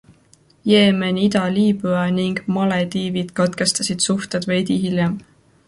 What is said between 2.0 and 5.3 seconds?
ning Malediivid katkestasid suhted veidi hiljem.